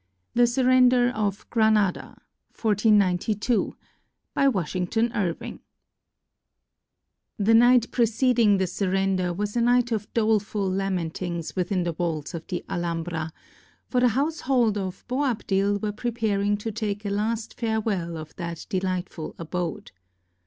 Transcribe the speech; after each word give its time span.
THE 0.33 0.47
SURRENDER 0.47 1.11
OF 1.11 1.47
GRANADA 1.51 2.17
BY 4.33 4.47
WASHINGTON 4.47 5.11
IRVING 5.11 5.59
The 7.37 7.53
night 7.53 7.91
preceding 7.91 8.57
the 8.57 8.65
surrender 8.65 9.31
was 9.31 9.55
a 9.55 9.61
night 9.61 9.91
of 9.91 10.11
doleful 10.15 10.67
lamentings, 10.67 11.55
within 11.55 11.83
the 11.83 11.93
walls 11.93 12.33
of 12.33 12.47
the 12.47 12.65
Alhambra; 12.67 13.31
for 13.85 13.99
the 14.01 14.07
household 14.17 14.75
of 14.75 15.05
Boabdil 15.07 15.79
were 15.83 15.91
preparing 15.91 16.57
to 16.57 16.71
take 16.71 17.05
a 17.05 17.11
last 17.11 17.59
fare 17.59 17.79
well 17.79 18.17
of 18.17 18.35
that 18.37 18.65
delightful 18.69 19.35
abode. 19.37 19.91